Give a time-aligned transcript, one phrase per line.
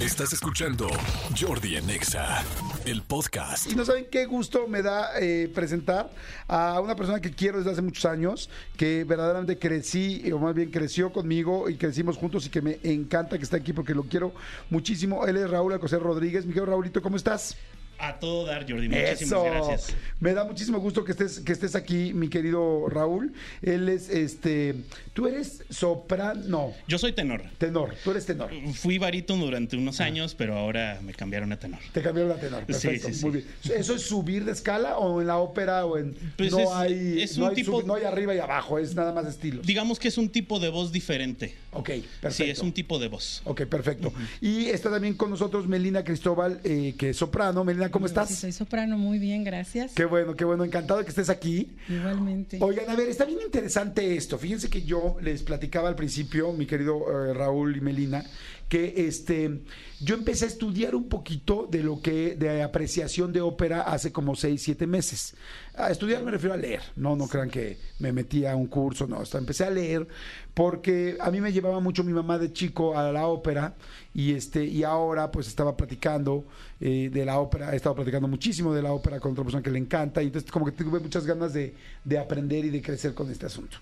[0.00, 0.88] Estás escuchando
[1.38, 2.42] Jordi en Exa,
[2.86, 3.70] el podcast.
[3.70, 6.10] Y no saben qué gusto me da eh, presentar
[6.48, 10.70] a una persona que quiero desde hace muchos años, que verdaderamente crecí, o más bien
[10.70, 14.32] creció conmigo y crecimos juntos y que me encanta que esté aquí porque lo quiero
[14.70, 15.26] muchísimo.
[15.26, 16.46] Él es Raúl Alcocer Rodríguez.
[16.46, 17.58] Mi querido Raulito, ¿cómo estás?
[18.02, 18.88] A todo dar, Jordi.
[18.88, 19.42] Muchísimas Eso.
[19.44, 19.94] gracias.
[20.20, 23.32] Me da muchísimo gusto que estés, que estés aquí, mi querido Raúl.
[23.62, 24.74] Él es, este,
[25.12, 27.42] tú eres soprano, no, Yo soy tenor.
[27.58, 28.50] tenor, tú eres tenor.
[28.74, 31.80] Fui barítono durante unos años, pero ahora me cambiaron a tenor.
[31.92, 33.24] Te cambiaron a tenor, Sí, perfecto, sí, sí.
[33.26, 33.46] muy bien.
[33.76, 37.22] ¿Eso es subir de escala o en la ópera o en Pues no es- hay
[37.22, 39.60] es no, un hay tipo- sub- no hay arriba y abajo, es nada más estilo.
[39.62, 41.54] Digamos que es un tipo de voz diferente.
[41.72, 41.86] Ok,
[42.20, 42.30] perfecto.
[42.30, 43.42] Sí, es un tipo de voz.
[43.44, 44.12] Ok, perfecto.
[44.40, 47.62] Y está también con nosotros Melina Cristóbal, eh, que es soprano.
[47.64, 48.34] Melina, ¿cómo Sí, estás?
[48.34, 49.92] soy soprano, muy bien, gracias.
[49.94, 50.64] Qué bueno, qué bueno.
[50.64, 51.72] Encantado de que estés aquí.
[51.88, 52.58] Igualmente.
[52.60, 54.38] Oigan, a ver, está bien interesante esto.
[54.38, 58.24] Fíjense que yo les platicaba al principio, mi querido eh, Raúl y Melina,
[58.68, 59.62] que este,
[60.00, 64.36] yo empecé a estudiar un poquito de lo que, de apreciación de ópera hace como
[64.36, 65.34] seis, siete meses.
[65.74, 69.06] A estudiar me refiero a leer, no, no crean que me metí a un curso,
[69.08, 70.06] no, hasta empecé a leer
[70.54, 73.74] porque a mí me llevaba mucho mi mamá de chico a la ópera
[74.12, 76.44] y este, y ahora pues estaba platicando
[76.80, 79.78] eh, de la ópera, estado platicando muchísimo de la ópera con otra persona que le
[79.78, 83.30] encanta y entonces como que tuve muchas ganas de, de aprender y de crecer con
[83.30, 83.78] este asunto.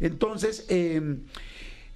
[0.00, 1.18] Entonces, eh,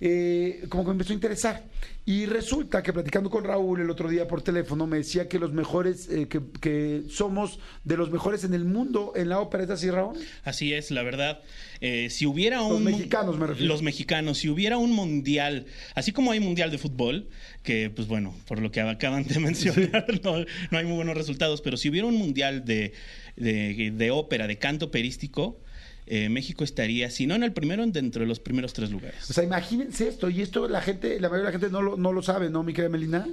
[0.01, 1.65] eh, como que me empezó a interesar.
[2.09, 5.53] Y resulta que platicando con Raúl el otro día por teléfono me decía que los
[5.53, 9.65] mejores, eh, que, que somos de los mejores en el mundo en la ópera.
[9.65, 10.17] ¿Es así, Raúl?
[10.45, 11.41] Así es, la verdad.
[11.81, 12.85] Eh, si hubiera Los un.
[12.85, 13.73] mexicanos, me refiero.
[13.73, 14.39] Los mexicanos.
[14.39, 15.67] Si hubiera un mundial,
[15.97, 17.29] así como hay mundial de fútbol,
[17.65, 21.61] que, pues bueno, por lo que acaban de mencionar, no, no hay muy buenos resultados,
[21.61, 22.93] pero si hubiera un mundial de,
[23.35, 25.59] de, de ópera, de canto operístico,
[26.07, 29.29] eh, México estaría, si no en el primero, dentro de los primeros tres lugares.
[29.29, 30.31] O sea, imagínense esto.
[30.31, 32.63] Y esto la gente, la mayoría de la gente no lo, no lo sabe, ¿no,
[32.63, 33.27] mi querida Melina?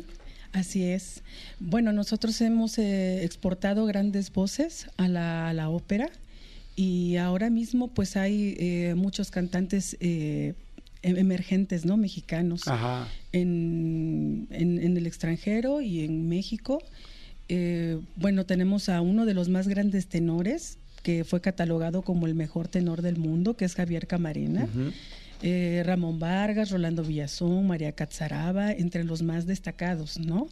[0.52, 1.23] Así es.
[1.59, 6.09] Bueno, nosotros hemos eh, exportado grandes voces a la, a la ópera
[6.75, 10.53] y ahora mismo pues hay eh, muchos cantantes eh,
[11.02, 11.98] em- emergentes, ¿no?
[11.98, 13.08] Mexicanos Ajá.
[13.31, 16.81] en, en- en el extranjero y en México.
[17.49, 22.33] Eh, bueno, tenemos a uno de los más grandes tenores que fue catalogado como el
[22.33, 24.67] mejor tenor del mundo, que es Javier Camarena.
[25.45, 30.47] Eh, Ramón Vargas, Rolando Villazón, María Catzaraba, entre los más destacados, ¿no?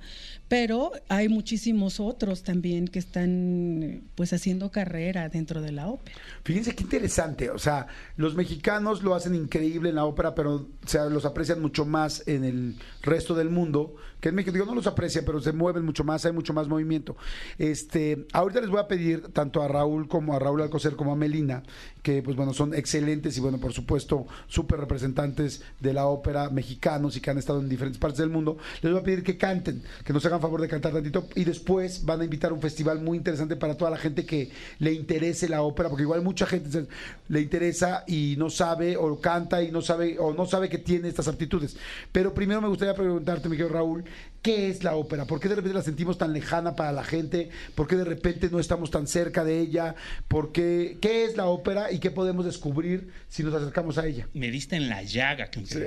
[0.50, 6.18] Pero hay muchísimos otros también que están pues haciendo carrera dentro de la ópera.
[6.44, 10.88] Fíjense qué interesante, o sea, los mexicanos lo hacen increíble en la ópera, pero o
[10.88, 14.88] sea, los aprecian mucho más en el resto del mundo, que en México, no los
[14.88, 17.18] aprecian, pero se mueven mucho más, hay mucho más movimiento.
[17.58, 21.16] Este, ahorita les voy a pedir tanto a Raúl como a Raúl Alcocer como a
[21.16, 21.64] Melina,
[22.04, 27.18] que pues bueno, son excelentes y bueno, por supuesto, súper representantes de la ópera mexicanos
[27.18, 29.84] y que han estado en diferentes partes del mundo, les voy a pedir que canten,
[30.06, 33.02] que nos hagan favor de cantar tantito y después van a invitar a un festival
[33.02, 36.88] muy interesante para toda la gente que le interese la ópera, porque igual mucha gente
[37.28, 41.08] le interesa y no sabe o canta y no sabe o no sabe que tiene
[41.08, 41.76] estas aptitudes.
[42.12, 44.04] Pero primero me gustaría preguntarte, mi querido Raúl,
[44.42, 45.26] ¿qué es la ópera?
[45.26, 47.50] ¿Por qué de repente la sentimos tan lejana para la gente?
[47.76, 49.96] ¿Por qué de repente no estamos tan cerca de ella?
[50.28, 54.28] ¿Por qué, ¿Qué es la ópera y qué podemos descubrir si nos acercamos a ella?
[54.34, 55.80] Me diste en la llaga, que sí.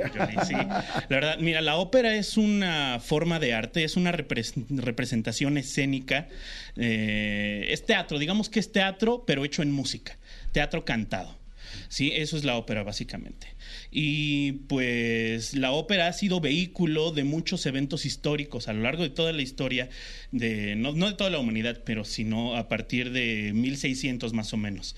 [0.53, 6.29] La verdad, mira, la ópera es una forma de arte, es una repres- representación escénica.
[6.77, 10.17] eh, es teatro, digamos que es teatro, pero hecho en música,
[10.53, 11.37] teatro cantado.
[11.89, 13.49] Sí, eso es la ópera básicamente.
[13.91, 19.11] Y pues la ópera ha sido vehículo de muchos eventos históricos a lo largo de
[19.11, 19.89] toda la historia,
[20.33, 24.97] de, no, de toda la humanidad, pero sino a partir de 1600 más o menos.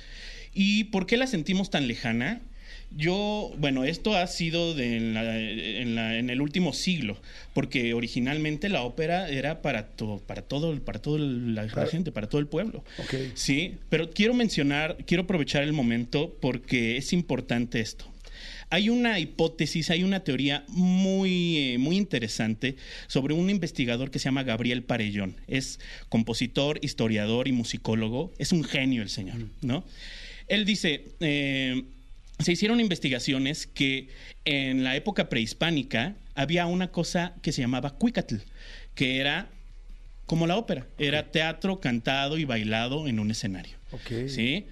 [0.53, 2.41] ¿Y por qué la sentimos tan lejana?
[2.95, 7.19] Yo, bueno, esto ha sido de en, la- en la- en el último siglo,
[7.53, 11.91] porque originalmente la ópera era para, to- para todo, para toda la, Claro.
[11.91, 12.85] gente, para todo el pueblo.
[13.35, 18.07] Sí, pero quiero mencionar, quiero aprovechar el momento porque es importante esto.
[18.71, 22.77] Hay una hipótesis, hay una teoría muy, eh, muy interesante
[23.09, 25.37] sobre un investigador que se llama Gabriel Parellón.
[25.47, 25.79] Es
[26.09, 28.33] compositor, historiador y musicólogo.
[28.39, 29.85] Es un genio el señor, ¿no?
[30.49, 31.85] Él dice, eh,
[32.39, 34.09] se hicieron investigaciones que
[34.45, 38.37] en la época prehispánica había una cosa que se llamaba cuicatl,
[38.95, 39.49] que era
[40.27, 43.77] como la ópera, era teatro cantado y bailado en un escenario.
[43.93, 44.29] Ok.
[44.29, 44.67] ¿Sí?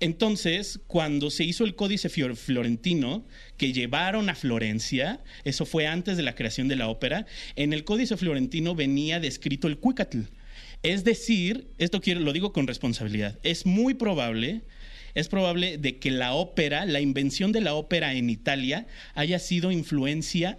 [0.00, 3.24] Entonces, cuando se hizo el Códice Florentino,
[3.56, 7.26] que llevaron a Florencia, eso fue antes de la creación de la ópera,
[7.56, 10.22] en el Códice Florentino venía descrito el cuicatl.
[10.82, 14.62] Es decir, esto quiero, lo digo con responsabilidad, es muy probable,
[15.14, 19.70] es probable de que la ópera, la invención de la ópera en Italia, haya sido
[19.70, 20.58] influencia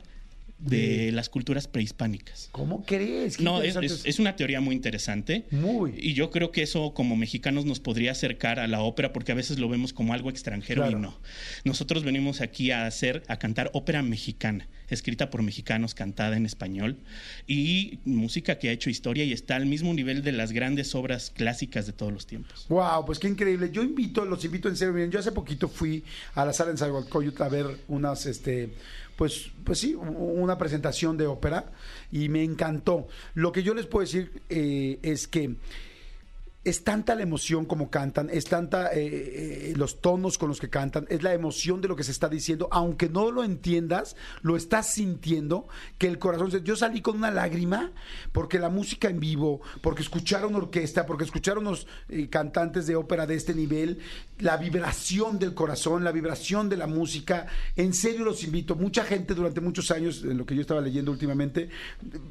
[0.65, 2.49] de las culturas prehispánicas.
[2.51, 3.37] ¿Cómo crees?
[3.37, 5.45] Qué No, es, es- es una teoría muy interesante.
[5.51, 5.93] Muy.
[5.97, 9.35] Y yo creo que eso como mexicanos nos podría acercar a la ópera porque a
[9.35, 10.97] veces lo vemos como algo extranjero Claro.
[10.97, 11.17] y no.
[11.63, 16.97] Nosotros venimos aquí a hacer, a cantar ópera mexicana, escrita por mexicanos, cantada en español
[17.47, 21.31] y música que ha hecho historia y está al mismo nivel de las grandes obras
[21.31, 22.65] clásicas de todos los tiempos.
[22.69, 23.69] Wow, pues qué increíble.
[23.71, 24.93] Yo invito, los invito en serio.
[24.93, 26.03] Miren, yo hace poquito fui
[26.33, 28.69] a la sala en Salhualcoyot a ver unas, este,
[29.15, 31.71] pues, pues sí, una presentación de ópera
[32.11, 33.07] y me encantó.
[33.33, 35.55] Lo que yo les puedo decir eh, es que
[36.65, 40.69] es tanta la emoción como cantan, es tanta eh, eh, los tonos con los que
[40.69, 44.57] cantan, es la emoción de lo que se está diciendo, aunque no lo entiendas, lo
[44.57, 45.67] estás sintiendo,
[45.99, 47.91] que el corazón, yo salí con una lágrima
[48.31, 53.27] porque la música en vivo, porque escucharon orquesta, porque escucharon los eh, cantantes de ópera
[53.27, 53.99] de este nivel,
[54.39, 57.45] la vibración del corazón, la vibración de la música,
[57.75, 61.11] en serio los invito, mucha gente durante muchos años, en lo que yo estaba leyendo
[61.11, 61.69] últimamente,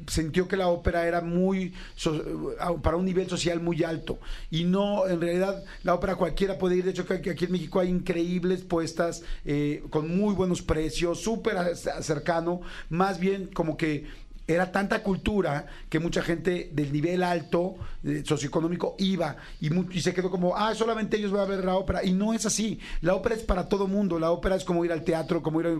[0.07, 2.53] sintió que la ópera era muy, so-
[2.83, 4.19] para un nivel social muy alto.
[4.49, 6.85] Y no, en realidad, la ópera cualquiera puede ir.
[6.85, 12.61] De hecho, aquí en México hay increíbles puestas eh, con muy buenos precios, súper cercano.
[12.89, 14.05] Más bien como que
[14.47, 20.13] era tanta cultura que mucha gente del nivel alto eh, socioeconómico iba y, y se
[20.13, 22.03] quedó como, ah, solamente ellos van a ver la ópera.
[22.03, 22.79] Y no es así.
[23.01, 24.19] La ópera es para todo mundo.
[24.19, 25.71] La ópera es como ir al teatro, como ir a,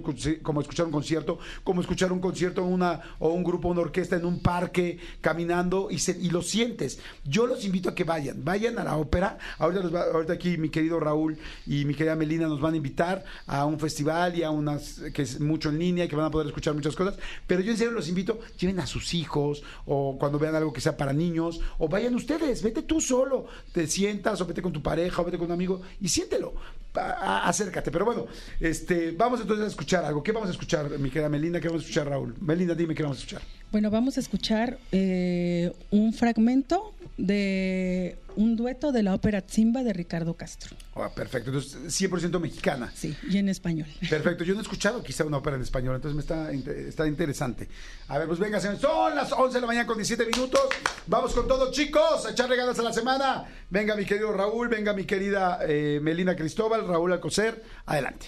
[0.41, 4.25] como escuchar un concierto, como escuchar un concierto una, o un grupo, una orquesta en
[4.25, 6.99] un parque, caminando y, se- y lo sientes.
[7.23, 9.37] Yo los invito a que vayan, vayan a la ópera.
[9.59, 12.77] Ahorita, los va- ahorita aquí mi querido Raúl y mi querida Melina nos van a
[12.77, 16.31] invitar a un festival y a unas que es mucho en línea que van a
[16.31, 17.15] poder escuchar muchas cosas.
[17.45, 20.81] Pero yo en serio los invito, lleven a sus hijos o cuando vean algo que
[20.81, 24.81] sea para niños o vayan ustedes, vete tú solo, te sientas o vete con tu
[24.81, 26.53] pareja o vete con un amigo y siéntelo.
[26.97, 28.27] A- acércate, pero bueno,
[28.59, 30.23] este, vamos entonces a escuchar algo.
[30.23, 31.59] ¿Qué vamos a escuchar, mi querida Melina?
[31.59, 32.35] ¿Qué vamos a escuchar, Raúl?
[32.41, 33.41] Melina, dime qué vamos a escuchar.
[33.71, 39.93] Bueno, vamos a escuchar eh, un fragmento de un dueto de la ópera Zimba de
[39.93, 40.75] Ricardo Castro.
[40.95, 42.91] Ah, perfecto, entonces 100% mexicana.
[42.93, 43.87] Sí, y en español.
[44.09, 47.69] Perfecto, yo no he escuchado quizá una ópera en español, entonces me está, está interesante.
[48.09, 50.61] A ver, pues venga, señores, son las 11 de la mañana con 17 minutos.
[51.07, 53.45] Vamos con todo, chicos, a echarle ganas a la semana.
[53.69, 58.27] Venga, mi querido Raúl, venga, mi querida eh, Melina Cristóbal, Raúl Alcocer, adelante.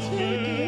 [0.00, 0.59] Christus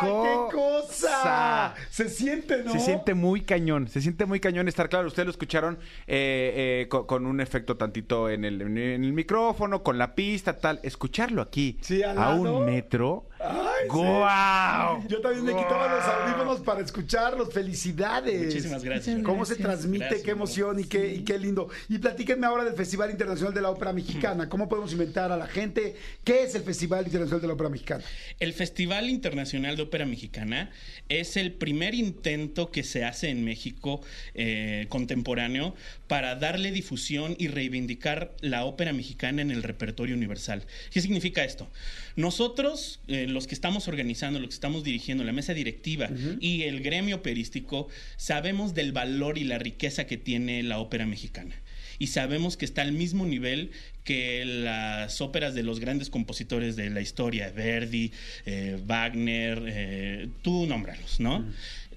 [0.00, 1.74] ¡Qué cosa!
[1.90, 2.72] Se siente, ¿no?
[2.72, 5.06] Se siente muy cañón, se siente muy cañón estar claro.
[5.08, 9.82] Ustedes lo escucharon eh, eh, co- con, un efecto tantito en el, en el micrófono,
[9.82, 10.80] con la pista, tal.
[10.82, 13.28] Escucharlo aquí Sí, a un metro.
[13.46, 13.88] Ay.
[13.88, 15.06] ¡Guau!
[15.08, 17.52] Yo también me quitaba los audífonos para escucharlos.
[17.52, 18.46] ¡Felicidades!
[18.46, 19.16] Muchísimas gracias.
[19.16, 19.68] Muchas ¿Cómo se Gracias.
[19.80, 20.04] transmite?
[20.04, 21.68] Gracias, qué emoción y qué, y qué lindo.
[21.88, 24.48] Y platíquenme ahora del Festival Internacional de la Ópera Mexicana.
[24.48, 25.96] ¿Cómo podemos inventar a la gente?
[26.24, 28.04] ¿Qué es el Festival Internacional de la Ópera Mexicana?
[28.40, 30.70] El Festival Internacional de Ópera Mexicana
[31.08, 34.00] es el primer intento que se hace en México
[34.34, 35.74] eh, contemporáneo
[36.08, 40.64] para darle difusión y reivindicar la ópera mexicana en el repertorio universal.
[40.90, 41.68] ¿Qué significa esto?
[42.16, 46.08] Nosotros, eh, los que estamos organizando, los que estamos dirigiendo, la mesa directiva
[46.40, 51.54] y el gremio operístico, sabemos del valor y la riqueza que tiene la ópera mexicana
[51.98, 53.70] y sabemos que está al mismo nivel
[54.02, 58.10] que las óperas de los grandes compositores de la historia, Verdi,
[58.46, 61.44] eh, Wagner, eh, tú nómbralos, ¿no?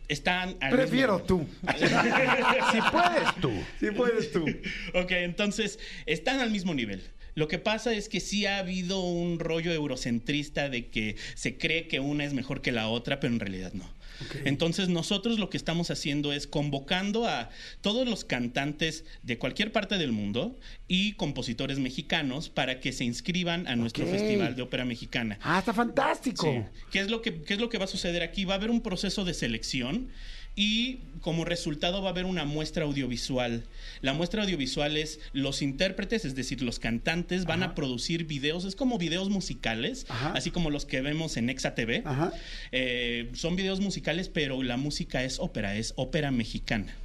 [0.07, 1.47] Están Prefiero mismo- tú.
[2.71, 3.51] Si puedes tú.
[3.79, 4.45] Si puedes tú.
[4.93, 7.01] Ok, entonces están al mismo nivel.
[7.37, 11.87] Lo que pasa es que sí ha habido un rollo eurocentrista de que se cree
[11.87, 13.87] que una es mejor que la otra, pero en realidad no.
[14.45, 17.49] Entonces nosotros lo que estamos haciendo es convocando a
[17.81, 20.57] todos los cantantes de cualquier parte del mundo
[20.87, 24.11] y compositores mexicanos para que se inscriban a nuestro Ok.
[24.11, 25.39] Festival de Ópera Mexicana.
[25.41, 26.51] Ah, está fantástico.
[26.51, 26.81] Sí.
[26.91, 28.45] ¿Qué es, lo que, ¿Qué es lo que va a suceder aquí?
[28.45, 30.09] Va a haber un proceso de selección
[30.59, 33.63] y como resultado va a haber una muestra audiovisual.
[34.01, 38.75] La muestra audiovisual es los intérpretes, es decir, los cantantes, van a producir videos, es
[38.75, 40.31] como videos musicales, Ajá.
[40.31, 42.01] así como los que vemos en Exa TV.
[42.05, 42.33] Ajá.
[42.71, 46.95] Eh, son videos musicales, pero la música es ópera, es ópera mexicana.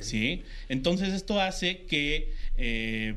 [0.00, 0.42] ¿Sí?
[0.68, 2.32] Entonces esto hace que...
[2.56, 3.14] eh,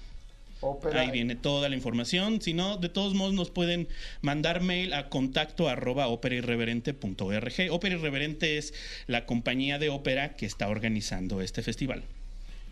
[0.94, 2.42] Ahí viene toda la información.
[2.42, 3.88] Si no, de todos modos nos pueden
[4.22, 7.54] mandar mail a contacto arroba operairreverente.org.
[7.72, 8.74] Ópera Irreverente es
[9.08, 12.04] la compañía de ópera que está organizando este festival.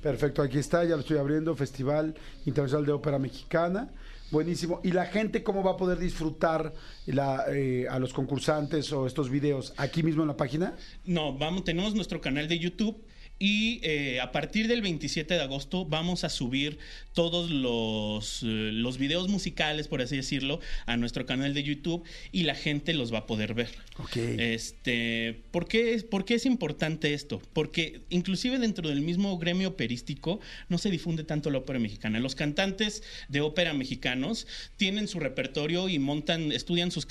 [0.01, 2.13] Perfecto, aquí está, ya lo estoy abriendo, Festival
[2.45, 3.89] Internacional de Ópera Mexicana.
[4.31, 4.81] Buenísimo.
[4.83, 6.73] ¿Y la gente cómo va a poder disfrutar
[7.05, 9.73] la, eh, a los concursantes o estos videos?
[9.77, 10.75] ¿Aquí mismo en la página?
[11.05, 13.03] No, vamos, tenemos nuestro canal de YouTube
[13.37, 16.77] y eh, a partir del 27 de agosto vamos a subir
[17.13, 22.43] todos los, eh, los videos musicales, por así decirlo, a nuestro canal de YouTube y
[22.43, 23.69] la gente los va a poder ver.
[23.97, 24.15] Ok.
[24.15, 27.41] Este, ¿por qué, es- ¿Por qué es importante esto?
[27.53, 30.39] Porque inclusive dentro del mismo gremio operístico
[30.69, 32.19] no se difunde tanto la ópera mexicana.
[32.19, 37.05] Los cantantes de ópera mexicanos tienen su repertorio y montan, estudian sus,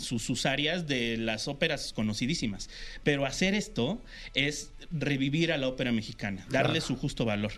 [0.00, 2.70] sus, sus áreas de las óperas conocidísimas.
[3.02, 4.02] Pero hacer esto
[4.34, 7.52] es revivir a la ópera mexicana, darle su justo valor.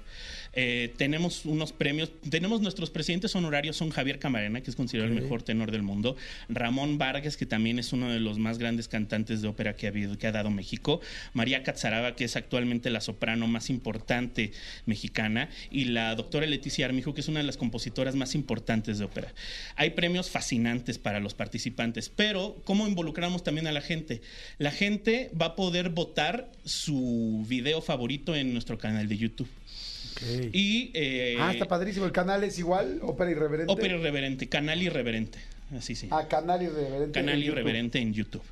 [0.59, 5.21] Eh, tenemos unos premios, tenemos nuestros presidentes honorarios, son Javier Camarena, que es considerado el
[5.21, 6.17] mejor tenor del mundo,
[6.49, 9.91] Ramón Vargas, que también es uno de los más grandes cantantes de ópera que ha,
[9.91, 11.03] habido, que ha dado México,
[11.35, 14.53] María Catzaraba, que es actualmente la soprano más importante
[14.87, 19.05] mexicana, y la doctora Leticia Armijo, que es una de las compositoras más importantes de
[19.05, 19.35] ópera.
[19.77, 24.23] Hay premios fascinantes para los participantes, pero ¿cómo involucramos también a la gente?
[24.57, 29.49] La gente va a poder votar su video favorito en nuestro canal de YouTube.
[30.52, 32.06] Y eh, ah, está padrísimo.
[32.06, 33.00] ¿El canal es igual?
[33.02, 33.73] ¿Ópera Irreverente?
[33.73, 35.38] Ópera Irreverente, Canal Irreverente,
[35.76, 36.08] así sí.
[36.11, 37.12] Ah, Canal Irreverente.
[37.12, 37.52] Canal en YouTube.
[37.52, 38.42] Irreverente en YouTube.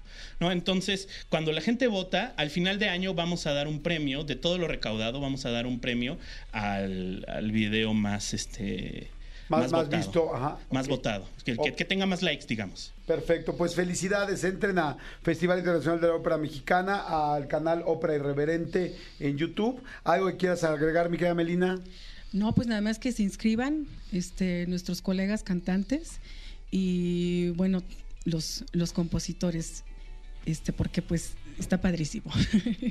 [0.40, 0.52] ¿No?
[0.52, 4.36] Entonces, cuando la gente vota, al final de año vamos a dar un premio, de
[4.36, 6.18] todo lo recaudado, vamos a dar un premio
[6.52, 9.10] al, al video más este
[9.48, 9.96] Más- más votado.
[10.02, 11.26] visto, ajá, Más votado.
[11.44, 11.76] Que, que- Ok.
[11.76, 12.92] que tenga más likes, digamos.
[13.06, 14.42] Perfecto, pues felicidades.
[14.44, 19.82] Entren a Festival Internacional de la Ópera Mexicana, al canal Ópera Irreverente en YouTube.
[20.04, 21.78] ¿Algo que quieras agregar, mi querida Melina?
[22.32, 26.18] No, pues nada más que se inscriban este, nuestros colegas cantantes
[26.70, 27.82] y bueno,
[28.24, 29.84] los, los compositores,
[30.46, 32.30] este, porque pues está padrísimo.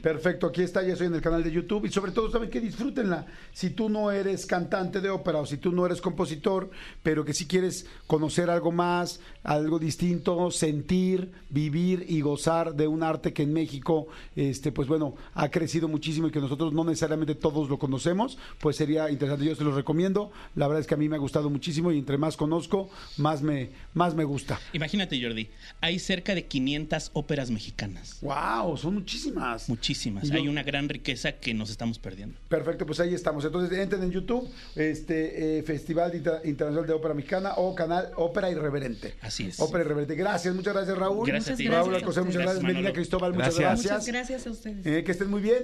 [0.02, 2.60] Perfecto, aquí está, ya estoy en el canal de YouTube y sobre todo saben que
[2.60, 3.26] disfrútenla.
[3.52, 6.70] Si tú no eres cantante de ópera o si tú no eres compositor,
[7.02, 13.04] pero que si quieres conocer algo más, algo distinto, sentir, vivir y gozar de un
[13.04, 17.36] arte que en México, este, pues bueno, ha crecido muchísimo y que nosotros no necesariamente
[17.36, 19.46] todos lo conocemos, pues sería interesante.
[19.46, 20.32] Yo se los recomiendo.
[20.56, 23.42] La verdad es que a mí me ha gustado muchísimo y entre más conozco, más
[23.42, 24.60] me, más me gusta.
[24.74, 25.50] Imagínate, Jordi,
[25.82, 28.20] hay cerca de 500 óperas mexicanas.
[28.22, 28.53] ¡Wow!
[28.62, 29.68] Wow, son muchísimas.
[29.70, 30.28] Muchísimas.
[30.30, 32.38] Yo- Hay una gran riqueza que nos estamos perdiendo.
[32.50, 33.44] Perfecto, pues ahí estamos.
[33.46, 38.50] Entonces entren en YouTube, este eh, Festival Inter- Internacional de Ópera Mexicana o canal Ópera
[38.52, 39.16] Irreverente.
[39.22, 39.60] Así es.
[39.60, 40.16] Ópera Irreverente.
[40.16, 41.28] Gracias, muchas gracias Raúl.
[41.28, 41.68] Gracias a ti.
[41.68, 42.62] Raúl Alcocer, muchas gracias.
[42.62, 42.94] Gracias, Melina.
[42.94, 43.86] Cristóbal, muchas Gracias.
[43.86, 43.92] gracias.
[43.94, 44.86] Muchas gracias a ustedes.
[44.86, 45.64] Eh, que estén muy bien.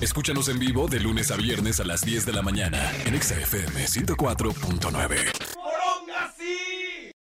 [0.00, 3.36] Escúchanos en vivo de lunes a viernes a las 10 de la mañana en Exa
[3.40, 5.16] FM 104.9.